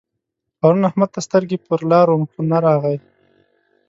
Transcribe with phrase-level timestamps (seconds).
[0.59, 2.97] پرون احمد ته سترګې پر لار وم خو نه راغی.